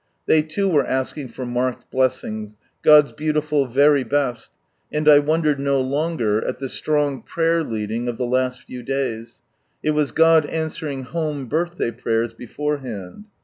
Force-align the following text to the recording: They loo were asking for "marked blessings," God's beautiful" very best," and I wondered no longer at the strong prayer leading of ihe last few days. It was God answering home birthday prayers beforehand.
They 0.25 0.41
loo 0.41 0.67
were 0.67 0.83
asking 0.83 1.27
for 1.27 1.45
"marked 1.45 1.91
blessings," 1.91 2.55
God's 2.81 3.11
beautiful" 3.11 3.67
very 3.67 4.03
best," 4.03 4.49
and 4.91 5.07
I 5.07 5.19
wondered 5.19 5.59
no 5.59 5.79
longer 5.79 6.43
at 6.43 6.57
the 6.57 6.69
strong 6.69 7.21
prayer 7.21 7.63
leading 7.63 8.07
of 8.07 8.19
ihe 8.19 8.25
last 8.27 8.63
few 8.65 8.81
days. 8.81 9.43
It 9.83 9.91
was 9.91 10.11
God 10.11 10.47
answering 10.47 11.03
home 11.03 11.45
birthday 11.45 11.91
prayers 11.91 12.33
beforehand. 12.33 13.25